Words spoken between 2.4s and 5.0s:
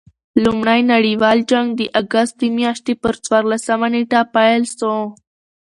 د میاشتي پر څوارلسمه نېټه پيل سو.